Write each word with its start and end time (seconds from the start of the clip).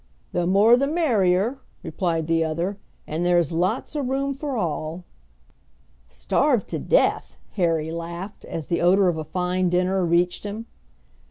"The 0.31 0.47
more 0.47 0.77
the 0.77 0.87
merrier," 0.87 1.59
replied 1.83 2.25
the 2.25 2.43
other, 2.43 2.79
"and 3.05 3.23
there's 3.23 3.51
lots 3.51 3.95
of 3.95 4.07
room 4.09 4.33
for 4.33 4.57
all." 4.57 5.03
"Starved 6.09 6.67
to 6.69 6.79
death!" 6.79 7.37
Harry 7.51 7.91
laughed, 7.91 8.43
as 8.43 8.65
the 8.65 8.81
odor 8.81 9.09
of 9.09 9.17
a 9.17 9.23
fine 9.23 9.69
dinner 9.69 10.03
reached 10.03 10.43
him. 10.43 10.65